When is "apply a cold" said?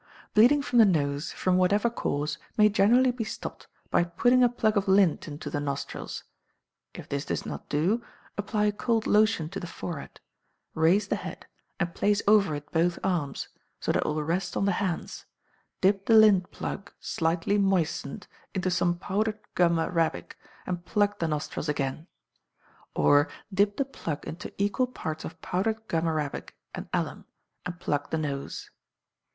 8.35-9.05